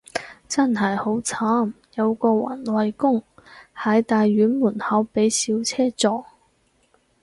[0.49, 3.21] 真係好慘，有個環衛工，
[3.77, 6.25] 喺大院門口被小車撞